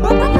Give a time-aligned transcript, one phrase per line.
[0.00, 0.37] Oh.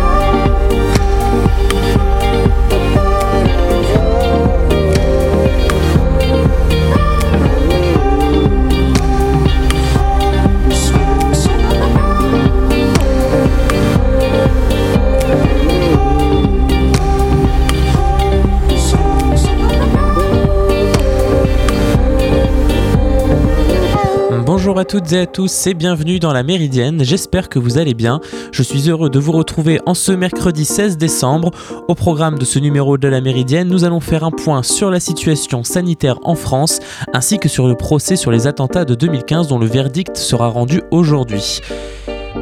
[24.88, 28.20] Toutes et à tous et bienvenue dans la Méridienne, j'espère que vous allez bien.
[28.52, 31.50] Je suis heureux de vous retrouver en ce mercredi 16 décembre.
[31.88, 34.98] Au programme de ce numéro de la Méridienne, nous allons faire un point sur la
[34.98, 36.80] situation sanitaire en France
[37.12, 40.80] ainsi que sur le procès sur les attentats de 2015 dont le verdict sera rendu
[40.90, 41.60] aujourd'hui.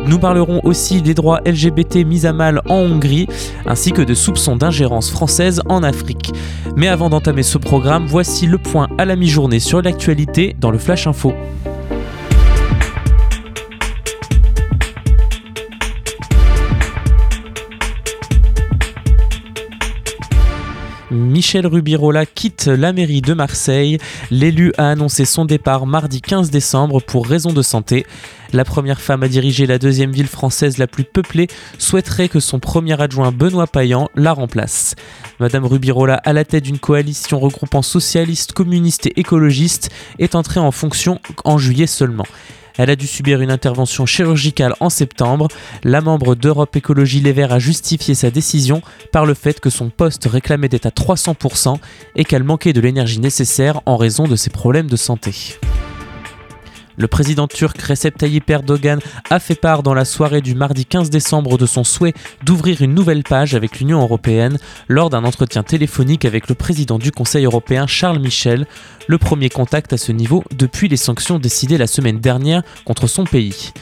[0.06, 3.26] Nous parlerons aussi des droits LGBT mis à mal en Hongrie,
[3.66, 6.32] ainsi que de soupçons d'ingérence française en Afrique.
[6.76, 10.78] Mais avant d'entamer ce programme, voici le point à la mi-journée sur l'actualité dans le
[10.78, 11.32] Flash Info.
[21.36, 23.98] Michel Rubirola quitte la mairie de Marseille.
[24.30, 28.06] L'élu a annoncé son départ mardi 15 décembre pour raison de santé.
[28.54, 32.58] La première femme à diriger la deuxième ville française la plus peuplée souhaiterait que son
[32.58, 34.94] premier adjoint Benoît Payan la remplace.
[35.38, 40.70] Madame Rubirola, à la tête d'une coalition regroupant socialistes, communistes et écologistes, est entrée en
[40.70, 42.24] fonction en juillet seulement.
[42.78, 45.48] Elle a dû subir une intervention chirurgicale en septembre.
[45.84, 49.90] La membre d'Europe Écologie Les Verts a justifié sa décision par le fait que son
[49.90, 51.76] poste réclamait d'être à 300%
[52.16, 55.58] et qu'elle manquait de l'énergie nécessaire en raison de ses problèmes de santé.
[56.98, 61.10] Le président turc Recep Tayyip Erdogan a fait part dans la soirée du mardi 15
[61.10, 64.58] décembre de son souhait d'ouvrir une nouvelle page avec l'Union européenne
[64.88, 68.66] lors d'un entretien téléphonique avec le président du Conseil européen Charles Michel,
[69.08, 73.24] le premier contact à ce niveau depuis les sanctions décidées la semaine dernière contre son
[73.24, 73.72] pays.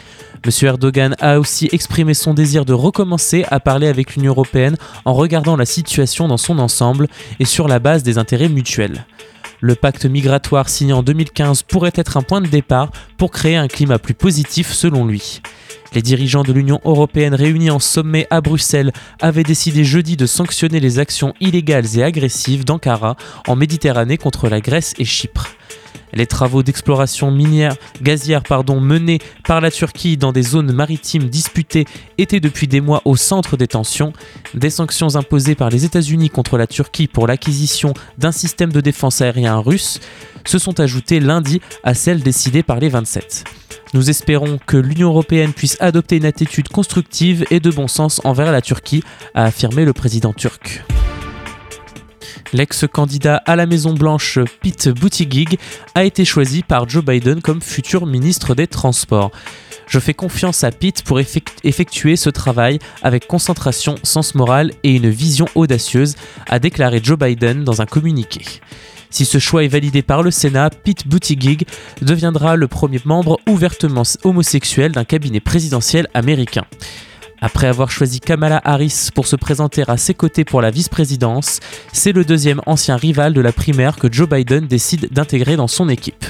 [0.44, 0.50] M.
[0.62, 5.56] Erdogan a aussi exprimé son désir de recommencer à parler avec l'Union européenne en regardant
[5.56, 7.06] la situation dans son ensemble
[7.38, 9.06] et sur la base des intérêts mutuels.
[9.66, 13.66] Le pacte migratoire signé en 2015 pourrait être un point de départ pour créer un
[13.66, 15.40] climat plus positif selon lui.
[15.94, 18.92] Les dirigeants de l'Union européenne réunis en sommet à Bruxelles
[19.22, 23.16] avaient décidé jeudi de sanctionner les actions illégales et agressives d'Ankara
[23.48, 25.56] en Méditerranée contre la Grèce et Chypre.
[26.14, 31.86] Les travaux d'exploration minière gazière pardon, menés par la Turquie dans des zones maritimes disputées
[32.18, 34.12] étaient depuis des mois au centre des tensions.
[34.54, 39.20] Des sanctions imposées par les États-Unis contre la Turquie pour l'acquisition d'un système de défense
[39.20, 40.00] aérien russe
[40.46, 43.44] se sont ajoutées lundi à celles décidées par les 27.
[43.94, 48.52] Nous espérons que l'Union européenne puisse adopter une attitude constructive et de bon sens envers
[48.52, 49.04] la Turquie,
[49.34, 50.84] a affirmé le président turc.
[52.54, 55.58] L'ex-candidat à la Maison-Blanche Pete Buttigieg
[55.96, 59.32] a été choisi par Joe Biden comme futur ministre des Transports.
[59.88, 65.10] Je fais confiance à Pete pour effectuer ce travail avec concentration, sens moral et une
[65.10, 66.14] vision audacieuse,
[66.48, 68.42] a déclaré Joe Biden dans un communiqué.
[69.10, 71.66] Si ce choix est validé par le Sénat, Pete Buttigieg
[72.02, 76.64] deviendra le premier membre ouvertement homosexuel d'un cabinet présidentiel américain.
[77.44, 81.60] Après avoir choisi Kamala Harris pour se présenter à ses côtés pour la vice-présidence,
[81.92, 85.90] c'est le deuxième ancien rival de la primaire que Joe Biden décide d'intégrer dans son
[85.90, 86.24] équipe.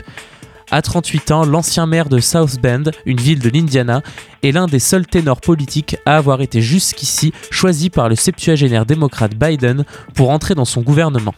[0.73, 4.03] À 38 ans, l'ancien maire de South Bend, une ville de l'Indiana,
[4.43, 9.37] est l'un des seuls ténors politiques à avoir été jusqu'ici choisi par le septuagénaire démocrate
[9.37, 9.85] Biden
[10.17, 11.35] pour entrer dans son gouvernement.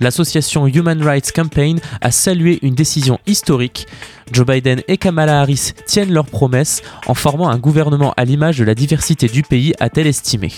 [0.00, 3.86] L'association Human Rights Campaign a salué une décision historique.
[4.32, 8.64] Joe Biden et Kamala Harris tiennent leurs promesses en formant un gouvernement à l'image de
[8.64, 10.52] la diversité du pays, a-t-elle estimé.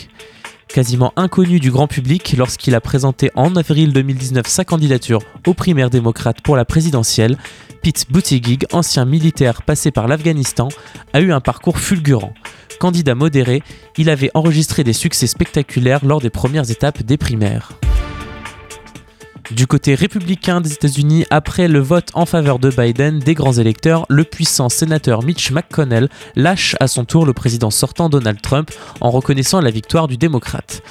[0.69, 5.91] Quasiment inconnu du grand public lorsqu'il a présenté en avril 2019 sa candidature aux primaires
[5.91, 7.37] démocrates pour la présidentielle,
[7.83, 10.69] Pete Buttigieg, ancien militaire passé par l'Afghanistan,
[11.13, 12.35] a eu un parcours fulgurant.
[12.79, 13.63] Candidat modéré,
[13.97, 17.73] il avait enregistré des succès spectaculaires lors des premières étapes des primaires.
[19.51, 24.07] Du côté républicain des États-Unis, après le vote en faveur de Biden des grands électeurs,
[24.09, 28.71] le puissant sénateur Mitch McConnell lâche à son tour le président sortant Donald Trump
[29.01, 30.83] en reconnaissant la victoire du démocrate.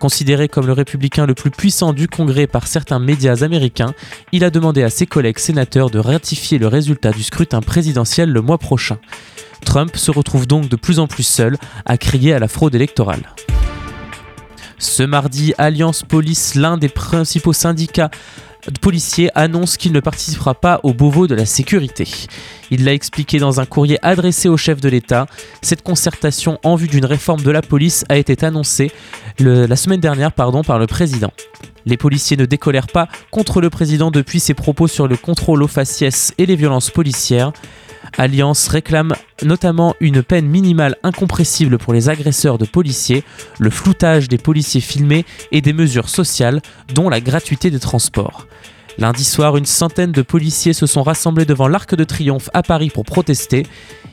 [0.00, 3.94] Considéré comme le républicain le plus puissant du Congrès par certains médias américains,
[4.32, 8.40] il a demandé à ses collègues sénateurs de ratifier le résultat du scrutin présidentiel le
[8.40, 8.98] mois prochain.
[9.64, 13.22] Trump se retrouve donc de plus en plus seul à crier à la fraude électorale.
[14.78, 18.10] Ce mardi, Alliance Police, l'un des principaux syndicats
[18.80, 22.06] policiers, annonce qu'il ne participera pas au Beauvau de la sécurité.
[22.70, 25.26] Il l'a expliqué dans un courrier adressé au chef de l'État.
[25.62, 28.90] Cette concertation en vue d'une réforme de la police a été annoncée
[29.38, 31.32] la semaine dernière par le président.
[31.86, 35.68] Les policiers ne décolèrent pas contre le président depuis ses propos sur le contrôle aux
[35.68, 37.52] faciès et les violences policières.
[38.18, 43.24] Alliance réclame notamment une peine minimale incompressible pour les agresseurs de policiers,
[43.58, 46.60] le floutage des policiers filmés et des mesures sociales,
[46.94, 48.46] dont la gratuité des transports.
[48.98, 52.88] Lundi soir, une centaine de policiers se sont rassemblés devant l'Arc de Triomphe à Paris
[52.88, 53.64] pour protester.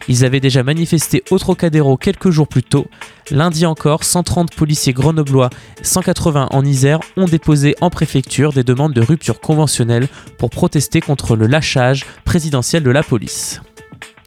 [0.09, 2.87] Ils avaient déjà manifesté au Trocadéro quelques jours plus tôt.
[3.31, 5.49] Lundi encore, 130 policiers grenoblois
[5.79, 10.99] et 180 en Isère ont déposé en préfecture des demandes de rupture conventionnelle pour protester
[10.99, 13.61] contre le lâchage présidentiel de la police.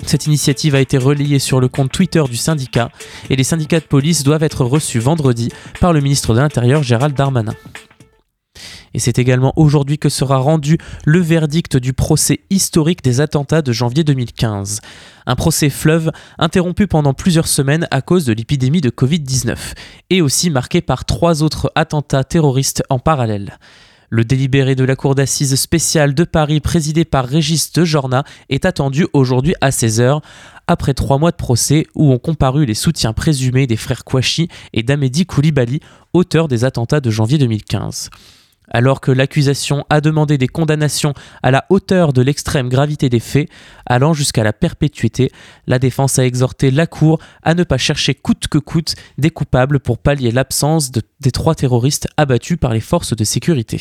[0.05, 2.91] Cette initiative a été relayée sur le compte Twitter du syndicat
[3.31, 5.51] et les syndicats de police doivent être reçus vendredi
[5.81, 7.55] par le ministre de l'Intérieur Gérald Darmanin.
[8.95, 13.73] Et c'est également aujourd'hui que sera rendu le verdict du procès historique des attentats de
[13.73, 14.81] janvier 2015.
[15.27, 19.57] Un procès fleuve interrompu pendant plusieurs semaines à cause de l'épidémie de Covid-19
[20.09, 23.59] et aussi marqué par trois autres attentats terroristes en parallèle.
[24.09, 28.65] Le délibéré de la Cour d'assises spéciale de Paris, présidé par Régis de Jorna, est
[28.65, 30.21] attendu aujourd'hui à 16h,
[30.69, 34.83] après trois mois de procès où ont comparu les soutiens présumés des frères Kouachi et
[34.83, 35.81] d'Amédi Koulibaly,
[36.13, 38.11] auteurs des attentats de janvier 2015.
[38.71, 43.49] Alors que l'accusation a demandé des condamnations à la hauteur de l'extrême gravité des faits,
[43.87, 45.31] allant jusqu'à la perpétuité,
[45.67, 49.81] la défense a exhorté la Cour à ne pas chercher coûte que coûte des coupables
[49.81, 53.81] pour pallier l'absence des trois terroristes abattus par les forces de sécurité.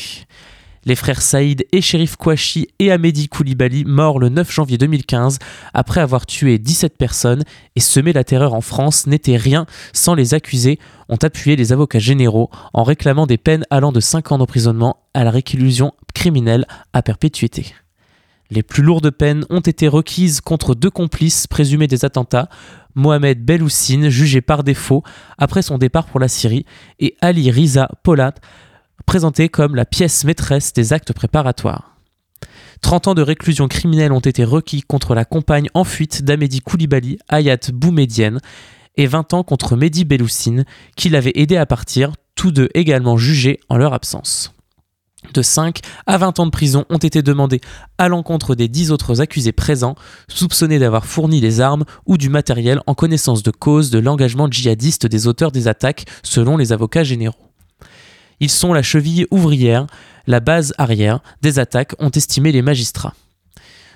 [0.86, 5.40] Les frères Saïd et Shérif Kouachi et Amédi Koulibaly, morts le 9 janvier 2015
[5.74, 7.42] après avoir tué 17 personnes
[7.74, 10.78] et semé la terreur en France, n'étaient rien sans les accusés,
[11.08, 15.24] ont appuyé les avocats généraux en réclamant des peines allant de 5 ans d'emprisonnement à
[15.24, 17.74] la réclusion criminelle à perpétuité.
[18.50, 22.48] Les plus lourdes peines ont été requises contre deux complices présumés des attentats,
[22.94, 25.02] Mohamed Beloussine, jugé par défaut
[25.36, 26.64] après son départ pour la Syrie,
[27.00, 28.34] et Ali Riza Polat,
[29.04, 31.96] présenté comme la pièce maîtresse des actes préparatoires.
[32.80, 37.18] 30 ans de réclusion criminelle ont été requis contre la compagne en fuite d'Amédi Koulibaly,
[37.28, 38.40] Ayat Boumedienne,
[38.96, 40.64] et 20 ans contre Mehdi Belloussine,
[40.96, 44.52] qui l'avait aidé à partir, tous deux également jugés en leur absence.
[45.34, 47.60] De 5 à 20 ans de prison ont été demandés
[47.98, 49.96] à l'encontre des 10 autres accusés présents,
[50.28, 55.06] soupçonnés d'avoir fourni des armes ou du matériel en connaissance de cause de l'engagement djihadiste
[55.06, 57.34] des auteurs des attaques, selon les avocats généraux.
[58.40, 59.86] Ils sont la cheville ouvrière,
[60.26, 63.14] la base arrière des attaques, ont estimé les magistrats.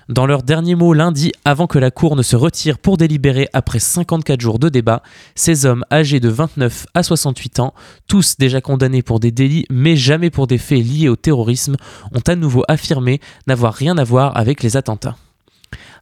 [0.09, 3.79] Dans leurs derniers mots lundi, avant que la Cour ne se retire pour délibérer après
[3.79, 5.03] 54 jours de débat,
[5.35, 7.73] ces hommes âgés de 29 à 68 ans,
[8.07, 11.77] tous déjà condamnés pour des délits mais jamais pour des faits liés au terrorisme,
[12.13, 15.15] ont à nouveau affirmé n'avoir rien à voir avec les attentats.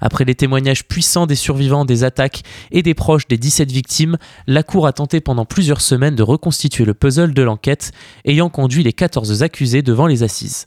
[0.01, 4.17] Après les témoignages puissants des survivants des attaques et des proches des 17 victimes,
[4.47, 7.91] la Cour a tenté pendant plusieurs semaines de reconstituer le puzzle de l'enquête,
[8.25, 10.65] ayant conduit les 14 accusés devant les assises,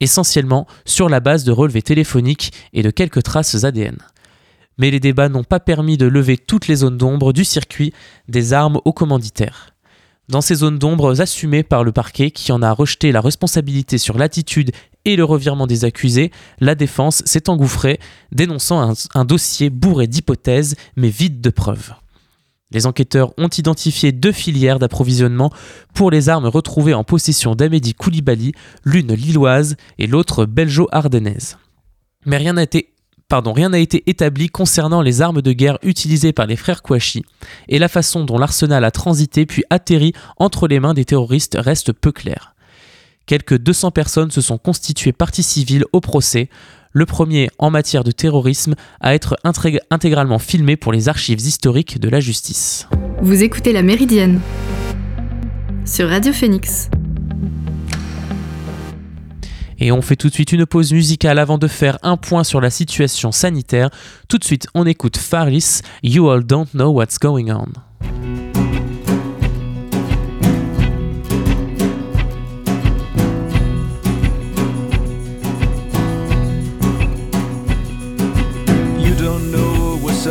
[0.00, 3.98] essentiellement sur la base de relevés téléphoniques et de quelques traces ADN.
[4.78, 7.92] Mais les débats n'ont pas permis de lever toutes les zones d'ombre du circuit
[8.28, 9.74] des armes aux commanditaires.
[10.30, 14.16] Dans ces zones d'ombre assumées par le parquet qui en a rejeté la responsabilité sur
[14.16, 14.70] l'attitude
[15.04, 16.30] et le revirement des accusés,
[16.60, 17.98] la défense s'est engouffrée,
[18.32, 21.94] dénonçant un, dossier bourré d'hypothèses mais vide de preuves.
[22.72, 25.50] Les enquêteurs ont identifié deux filières d'approvisionnement
[25.92, 28.52] pour les armes retrouvées en possession d'Amédi Koulibaly,
[28.84, 31.58] l'une lilloise et l'autre belgeo-ardennaise.
[32.26, 32.94] Mais rien n'a été
[33.32, 37.24] rien n'a été établi concernant les armes de guerre utilisées par les frères Kouachi,
[37.68, 41.92] et la façon dont l'arsenal a transité puis atterri entre les mains des terroristes reste
[41.92, 42.54] peu claire.
[43.26, 46.48] Quelques 200 personnes se sont constituées partie civile au procès,
[46.92, 49.36] le premier en matière de terrorisme à être
[49.90, 52.88] intégralement filmé pour les archives historiques de la justice.
[53.22, 54.40] Vous écoutez La Méridienne
[55.84, 56.90] sur Radio Phoenix.
[59.78, 62.60] Et on fait tout de suite une pause musicale avant de faire un point sur
[62.60, 63.88] la situation sanitaire.
[64.28, 68.49] Tout de suite, on écoute Faris, You All Don't Know What's Going On.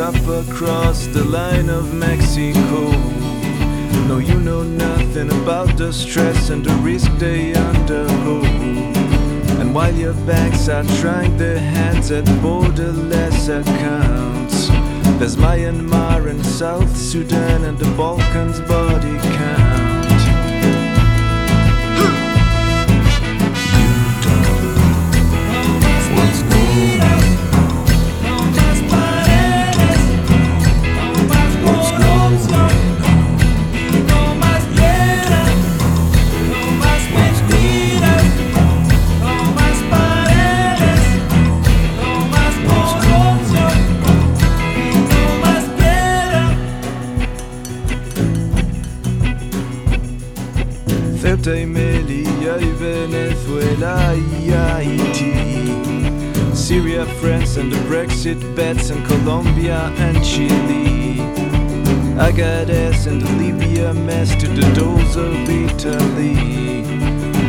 [0.00, 2.90] Up across the line of Mexico.
[4.08, 8.42] No, you know nothing about the stress and the risk they undergo.
[9.60, 14.68] And while your banks are trying their hands at borderless accounts,
[15.18, 19.69] there's Myanmar and South Sudan and the Balkans body count.
[51.50, 51.64] Y
[52.78, 54.14] Venezuela
[54.46, 55.34] Haiti.
[56.54, 61.16] Syria, France, and the Brexit bets, and Colombia and Chile.
[62.18, 66.84] Agadez and the Libya mess to the doors of Italy.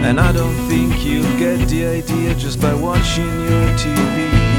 [0.03, 4.50] And I don't think you'll get the idea just by watching your TV.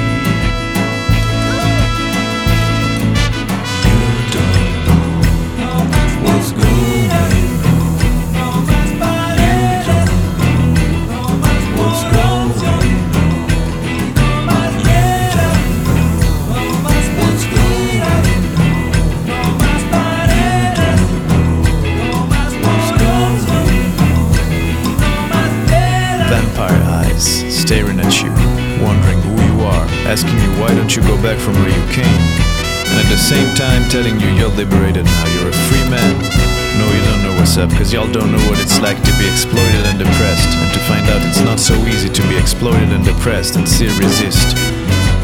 [30.13, 32.23] Asking you why don't you go back from where you came,
[32.93, 36.13] and at the same time telling you you're liberated now, you're a free man.
[36.77, 39.25] No, you don't know what's up, cause y'all don't know what it's like to be
[39.25, 43.03] exploited and depressed, and to find out it's not so easy to be exploited and
[43.03, 44.53] depressed and still resist.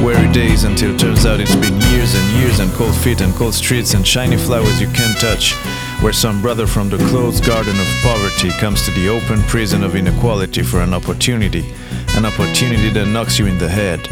[0.01, 3.53] Weary days until turns out it's been years and years and cold feet and cold
[3.53, 5.53] streets and shiny flowers you can't touch
[6.01, 9.97] where some brother from the closed garden of poverty comes to the open prison of
[9.97, 11.75] inequality for an opportunity,
[12.17, 14.09] an opportunity that knocks you in the head.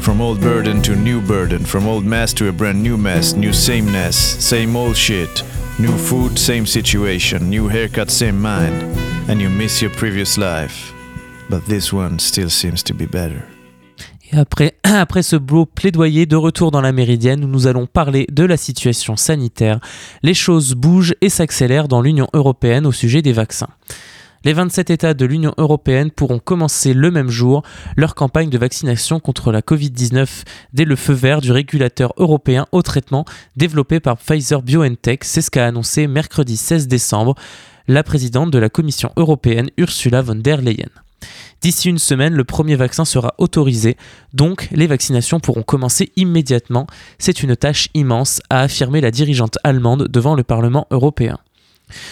[0.00, 3.52] From old burden to new burden, from old mess to a brand new mess, new
[3.52, 5.44] sameness, same old shit,
[5.78, 8.82] new food, same situation, new haircut, same mind,
[9.28, 10.94] and you miss your previous life.
[11.50, 13.44] But this one still seems to be better.
[14.32, 18.44] Et après, après ce beau plaidoyer de retour dans la méridienne, nous allons parler de
[18.44, 19.80] la situation sanitaire.
[20.22, 23.68] Les choses bougent et s'accélèrent dans l'Union européenne au sujet des vaccins.
[24.42, 27.62] Les 27 États de l'Union européenne pourront commencer le même jour
[27.98, 32.80] leur campagne de vaccination contre la Covid-19 dès le feu vert du régulateur européen au
[32.80, 35.24] traitement développé par Pfizer BioNTech.
[35.24, 37.34] C'est ce qu'a annoncé mercredi 16 décembre
[37.86, 40.88] la présidente de la Commission européenne Ursula von der Leyen.
[41.60, 43.98] D'ici une semaine, le premier vaccin sera autorisé,
[44.32, 46.86] donc les vaccinations pourront commencer immédiatement.
[47.18, 51.36] C'est une tâche immense, a affirmé la dirigeante allemande devant le Parlement européen.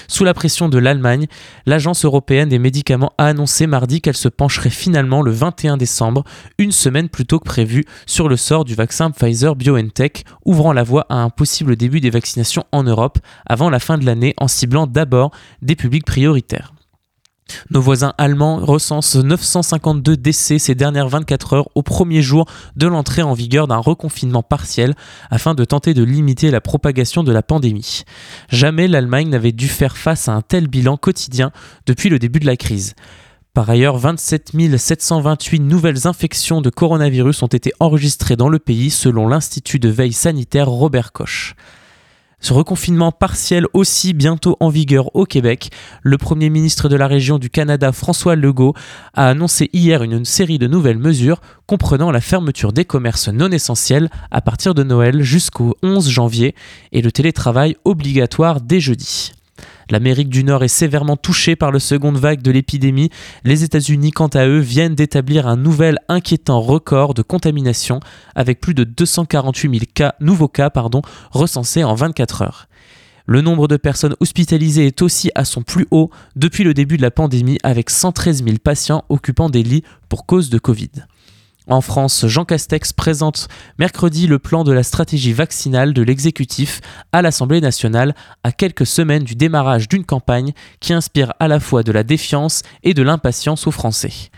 [0.09, 1.27] Sous la pression de l'Allemagne,
[1.67, 6.25] l'Agence européenne des médicaments a annoncé mardi qu'elle se pencherait finalement le 21 décembre,
[6.59, 10.83] une semaine plus tôt que prévu, sur le sort du vaccin Pfizer BioNTech, ouvrant la
[10.83, 14.49] voie à un possible début des vaccinations en Europe avant la fin de l'année en
[14.49, 15.31] ciblant d'abord
[15.63, 16.73] des publics prioritaires.
[17.71, 23.23] Nos voisins allemands recensent 952 décès ces dernières 24 heures au premier jour de l'entrée
[23.23, 24.95] en vigueur d'un reconfinement partiel
[25.31, 28.05] afin de tenter de limiter la propagation de la pandémie.
[28.49, 31.53] Jamais l'Allemagne n'avait dû faire face à un tel bilan quotidien
[31.87, 32.95] depuis le début de la crise.
[33.55, 39.27] Par ailleurs, 27 728 nouvelles infections de coronavirus ont été enregistrées dans le pays selon
[39.27, 41.57] l'Institut de veille sanitaire Robert Koch.
[42.41, 45.71] Ce reconfinement partiel aussi bientôt en vigueur au Québec,
[46.03, 48.75] le Premier ministre de la région du Canada, François Legault,
[49.15, 54.09] a annoncé hier une série de nouvelles mesures comprenant la fermeture des commerces non essentiels
[54.31, 56.55] à partir de Noël jusqu'au 11 janvier
[56.93, 59.33] et le télétravail obligatoire dès jeudi.
[59.91, 63.11] L'Amérique du Nord est sévèrement touchée par le seconde vague de l'épidémie.
[63.45, 68.01] Les États-Unis, quant à eux, viennent d'établir un nouvel inquiétant record de contamination
[68.35, 70.71] avec plus de 248 000 cas, nouveaux cas
[71.31, 72.69] recensés en 24 heures.
[73.27, 77.03] Le nombre de personnes hospitalisées est aussi à son plus haut depuis le début de
[77.03, 80.91] la pandémie avec 113 000 patients occupant des lits pour cause de Covid.
[81.71, 83.47] En France, Jean Castex présente
[83.79, 86.81] mercredi le plan de la stratégie vaccinale de l'exécutif
[87.13, 91.83] à l'Assemblée nationale à quelques semaines du démarrage d'une campagne qui inspire à la fois
[91.83, 94.31] de la défiance et de l'impatience aux Français.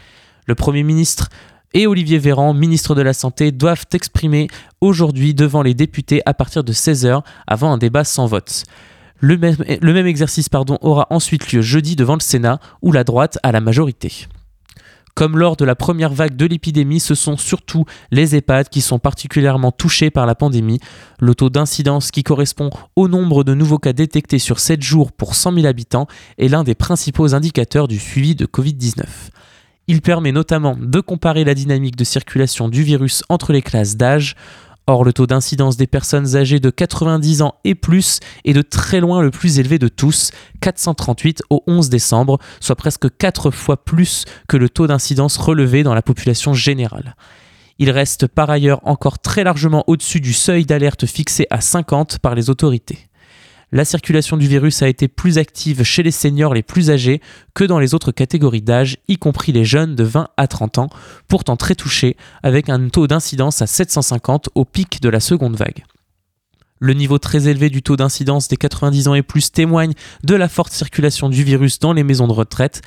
[0.47, 1.29] Le Premier ministre
[1.73, 4.49] et Olivier Véran, ministre de la Santé, doivent exprimer
[4.81, 8.65] aujourd'hui devant les députés à partir de 16h avant un débat sans vote.
[9.21, 10.49] Le même, exercice
[10.81, 14.27] aura ensuite lieu jeudi devant le Sénat où la droite a la majorité.
[15.15, 18.99] Comme lors de la première vague de l'épidémie, ce sont surtout les EHPAD qui sont
[18.99, 20.81] particulièrement touchés par la pandémie.
[21.19, 25.35] Le taux d'incidence qui correspond au nombre de nouveaux cas détectés sur 7 jours pour
[25.35, 26.07] 100 000 habitants
[26.39, 29.05] est l'un des principaux indicateurs du suivi de Covid-19.
[29.89, 34.37] Il permet notamment de comparer la dynamique de circulation du virus entre les classes d'âge.
[34.87, 39.01] Or, le taux d'incidence des personnes âgées de 90 ans et plus est de très
[39.01, 44.25] loin le plus élevé de tous, 438 au 11 décembre, soit presque 4 fois plus
[44.49, 47.15] que le taux d'incidence relevé dans la population générale.
[47.79, 52.35] Il reste par ailleurs encore très largement au-dessus du seuil d'alerte fixé à 50 par
[52.35, 53.10] les autorités
[53.73, 57.21] la circulation du virus a été plus active chez les seniors les plus âgés
[57.55, 60.91] que dans les autres catégories d'âge, y compris les jeunes de 20 à 30 ans,
[61.29, 65.85] pourtant très touchés, avec un taux d'incidence à 750 au pic de la seconde vague.
[66.83, 69.93] Le niveau très élevé du taux d'incidence des 90 ans et plus témoigne
[70.25, 72.81] de la forte circulation du virus dans les maisons de retraite.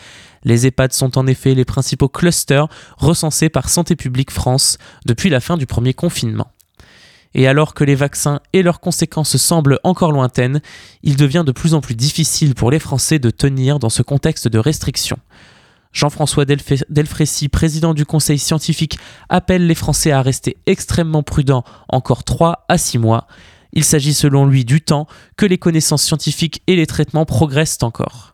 [0.43, 5.39] Les EHPAD sont en effet les principaux clusters recensés par Santé publique France depuis la
[5.39, 6.51] fin du premier confinement.
[7.35, 10.61] Et alors que les vaccins et leurs conséquences semblent encore lointaines,
[11.01, 14.47] il devient de plus en plus difficile pour les Français de tenir dans ce contexte
[14.47, 15.17] de restriction.
[15.93, 18.97] Jean-François Delfrécy, président du Conseil scientifique,
[19.29, 23.27] appelle les Français à rester extrêmement prudents encore 3 à 6 mois.
[23.73, 28.32] Il s'agit selon lui du temps que les connaissances scientifiques et les traitements progressent encore.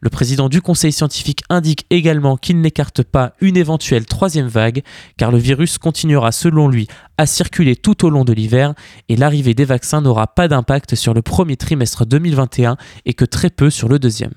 [0.00, 4.82] Le président du Conseil scientifique indique également qu'il n'écarte pas une éventuelle troisième vague,
[5.16, 6.86] car le virus continuera selon lui
[7.16, 8.74] à circuler tout au long de l'hiver
[9.08, 12.76] et l'arrivée des vaccins n'aura pas d'impact sur le premier trimestre 2021
[13.06, 14.34] et que très peu sur le deuxième.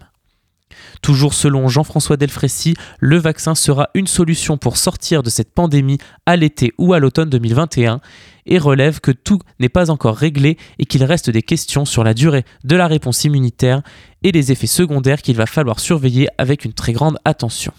[1.02, 6.36] Toujours selon Jean-François Delfrécy, le vaccin sera une solution pour sortir de cette pandémie à
[6.36, 8.02] l'été ou à l'automne 2021
[8.46, 12.14] et relève que tout n'est pas encore réglé et qu'il reste des questions sur la
[12.14, 13.82] durée de la réponse immunitaire
[14.24, 17.74] et les effets secondaires qu'il va falloir surveiller avec une très grande attention.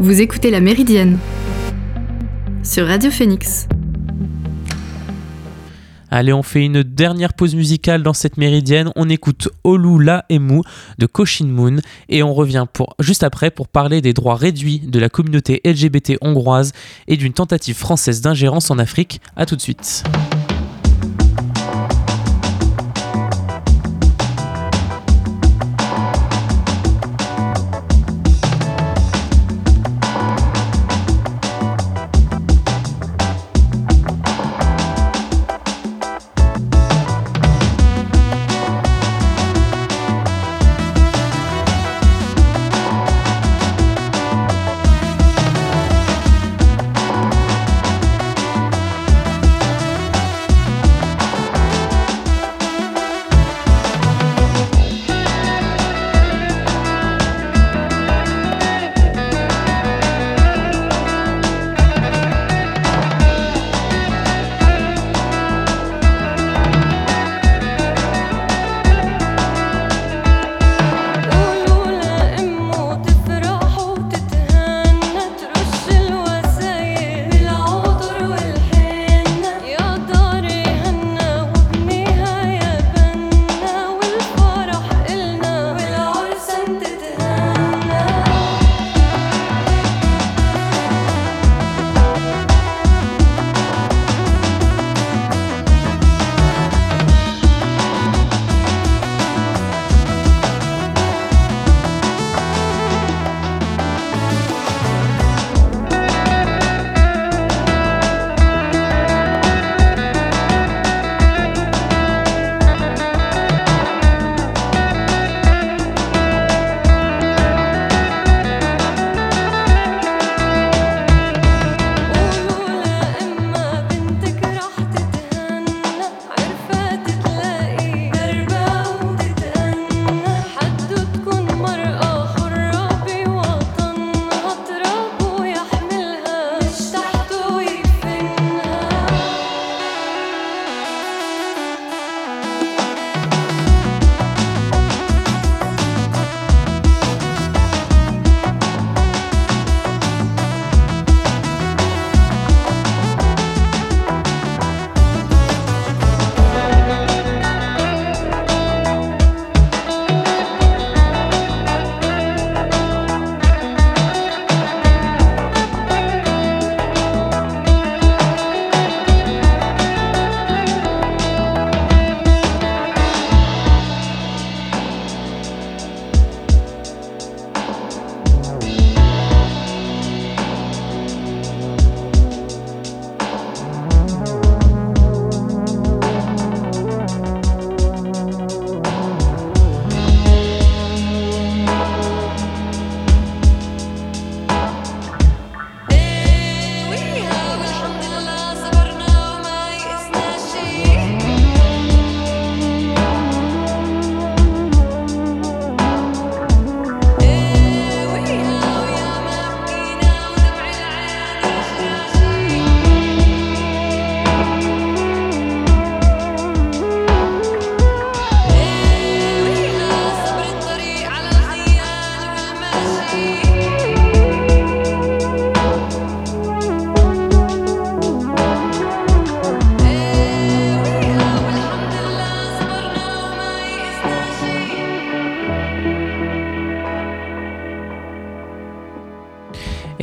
[0.00, 1.18] Vous écoutez La Méridienne
[2.62, 3.66] sur Radio Phoenix.
[6.14, 8.92] Allez, on fait une dernière pause musicale dans cette méridienne.
[8.96, 10.60] On écoute Olu La Emu
[10.98, 11.76] de Koshin Moon
[12.10, 16.18] et on revient pour, juste après pour parler des droits réduits de la communauté LGBT
[16.20, 16.72] hongroise
[17.08, 19.22] et d'une tentative française d'ingérence en Afrique.
[19.36, 20.04] A tout de suite.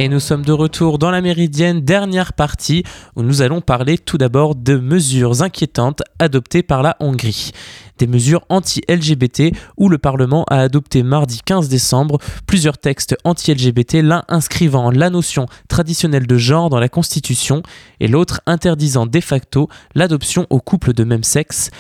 [0.02, 2.86] Et nous sommes de retour dans la Méridienne, dernière partie,
[3.18, 7.52] où nous allons parler tout d'abord de mesures inquiétantes adoptées par la Hongrie.
[7.98, 14.24] Des mesures anti-LGBT où le Parlement a adopté mardi 15 décembre plusieurs textes anti-LGBT, l'un
[14.30, 17.62] inscrivant la notion traditionnelle de genre dans la Constitution
[18.00, 21.72] et l'autre interdisant de facto l'adoption aux couples de même sexe.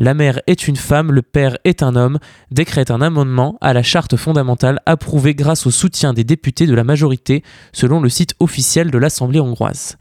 [0.00, 2.20] La mère est une femme, le père est un homme,
[2.52, 6.84] décrète un amendement à la charte fondamentale approuvé grâce au soutien des députés de la
[6.84, 9.96] majorité, selon le site officiel de l'Assemblée hongroise.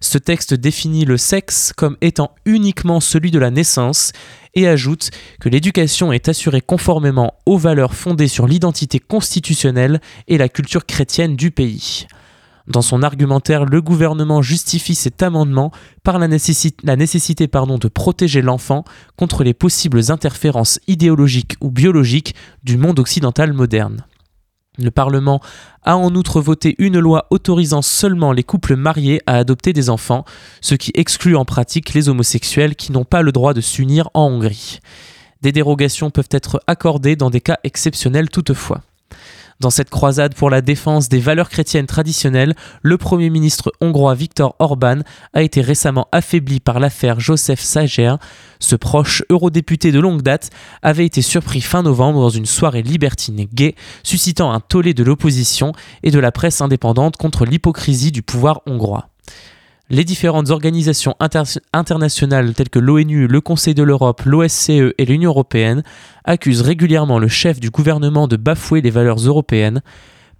[0.00, 4.10] Ce texte définit le sexe comme étant uniquement celui de la naissance
[4.56, 10.48] et ajoute que l'éducation est assurée conformément aux valeurs fondées sur l'identité constitutionnelle et la
[10.48, 12.08] culture chrétienne du pays.
[12.68, 15.70] Dans son argumentaire, le gouvernement justifie cet amendement
[16.02, 18.84] par la nécessité, de protéger l'enfant
[19.16, 24.04] contre les possibles interférences idéologiques ou biologiques du monde occidental moderne.
[24.78, 25.40] Le Parlement
[25.84, 30.24] a en outre voté une loi autorisant seulement les couples mariés à adopter des enfants,
[30.60, 34.26] ce qui exclut en pratique les homosexuels qui n'ont pas le droit de s'unir en
[34.26, 34.80] Hongrie.
[35.40, 38.82] Des dérogations peuvent être accordées dans des cas exceptionnels toutefois.
[39.58, 44.54] Dans cette croisade pour la défense des valeurs chrétiennes traditionnelles, le Premier ministre hongrois Viktor
[44.58, 44.98] Orban
[45.32, 48.16] a été récemment affaibli par l'affaire Joseph Sager.
[48.58, 50.50] Ce proche eurodéputé de longue date
[50.82, 55.72] avait été surpris fin novembre dans une soirée libertine gay, suscitant un tollé de l'opposition
[56.02, 59.08] et de la presse indépendante contre l'hypocrisie du pouvoir hongrois.
[59.88, 61.14] Les différentes organisations
[61.72, 65.84] internationales telles que l'ONU, le Conseil de l'Europe, l'OSCE et l'Union européenne
[66.24, 69.82] accusent régulièrement le chef du gouvernement de bafouer les valeurs européennes.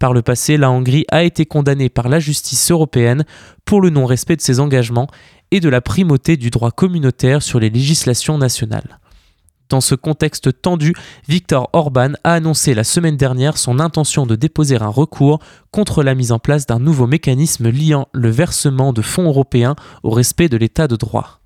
[0.00, 3.24] Par le passé, la Hongrie a été condamnée par la justice européenne
[3.64, 5.06] pour le non-respect de ses engagements
[5.52, 8.98] et de la primauté du droit communautaire sur les législations nationales.
[9.68, 10.94] Dans ce contexte tendu,
[11.28, 15.40] Viktor Orban a annoncé la semaine dernière son intention de déposer un recours
[15.72, 19.74] contre la mise en place d'un nouveau mécanisme liant le versement de fonds européens
[20.04, 21.40] au respect de l'état de droit.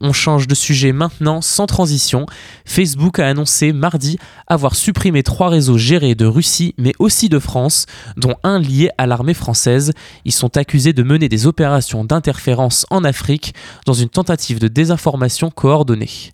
[0.00, 2.26] On change de sujet maintenant sans transition.
[2.64, 7.86] Facebook a annoncé mardi avoir supprimé trois réseaux gérés de Russie mais aussi de France,
[8.16, 9.92] dont un lié à l'armée française.
[10.24, 13.54] Ils sont accusés de mener des opérations d'interférence en Afrique
[13.86, 16.30] dans une tentative de désinformation coordonnée.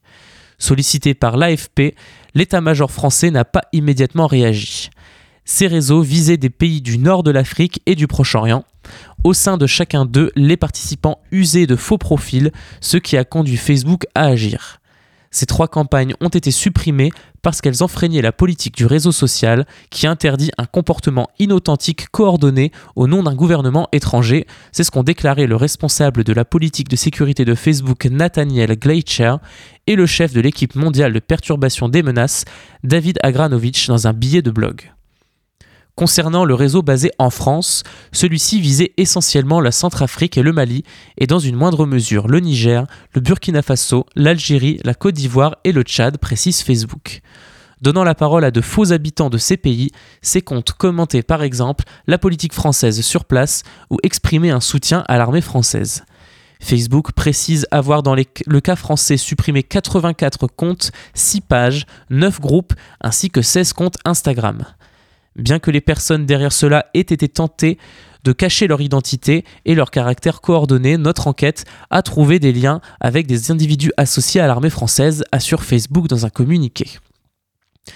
[0.58, 1.94] Sollicité par l'AFP,
[2.34, 4.90] l'état-major français n'a pas immédiatement réagi.
[5.44, 8.64] Ces réseaux visaient des pays du nord de l'Afrique et du Proche-Orient.
[9.24, 13.56] Au sein de chacun d'eux, les participants usaient de faux profils, ce qui a conduit
[13.56, 14.80] Facebook à agir.
[15.34, 17.10] Ces trois campagnes ont été supprimées
[17.42, 23.08] parce qu'elles enfreignaient la politique du réseau social qui interdit un comportement inauthentique coordonné au
[23.08, 24.46] nom d'un gouvernement étranger.
[24.70, 29.34] C'est ce qu'ont déclaré le responsable de la politique de sécurité de Facebook Nathaniel Gleicher
[29.88, 32.44] et le chef de l'équipe mondiale de perturbation des menaces
[32.84, 34.92] David Agranovich dans un billet de blog.
[35.96, 40.82] Concernant le réseau basé en France, celui-ci visait essentiellement la Centrafrique et le Mali,
[41.18, 45.70] et dans une moindre mesure le Niger, le Burkina Faso, l'Algérie, la Côte d'Ivoire et
[45.70, 47.20] le Tchad, précise Facebook.
[47.80, 51.84] Donnant la parole à de faux habitants de ces pays, ces comptes commentaient par exemple
[52.08, 56.04] la politique française sur place ou exprimaient un soutien à l'armée française.
[56.60, 63.30] Facebook précise avoir dans le cas français supprimé 84 comptes, 6 pages, 9 groupes ainsi
[63.30, 64.64] que 16 comptes Instagram.
[65.36, 67.78] Bien que les personnes derrière cela aient été tentées
[68.24, 73.26] de cacher leur identité et leur caractère coordonné, notre enquête a trouvé des liens avec
[73.26, 76.86] des individus associés à l'armée française, assure Facebook dans un communiqué.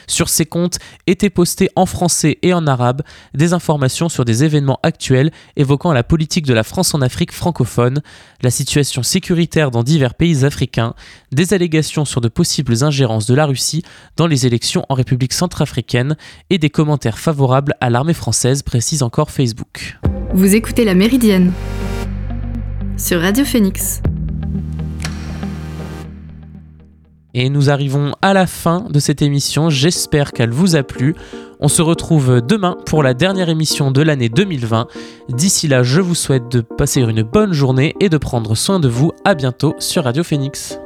[0.07, 3.03] Sur ces comptes étaient postées en français et en arabe
[3.35, 8.03] des informations sur des événements actuels évoquant la politique de la France en Afrique francophone,
[8.43, 10.95] la situation sécuritaire dans divers pays africains,
[11.33, 13.83] des allégations sur de possibles ingérences de la Russie
[14.17, 16.17] dans les élections en République centrafricaine
[16.51, 19.99] et des commentaires favorables à l'armée française, précise encore Facebook.
[20.35, 21.53] Vous écoutez La Méridienne
[22.97, 24.03] sur Radio Phoenix.
[27.41, 29.71] Et nous arrivons à la fin de cette émission.
[29.71, 31.15] J'espère qu'elle vous a plu.
[31.61, 34.89] On se retrouve demain pour la dernière émission de l'année 2020.
[35.29, 38.89] D'ici là, je vous souhaite de passer une bonne journée et de prendre soin de
[38.89, 39.13] vous.
[39.25, 40.81] À bientôt sur Radio Phoenix.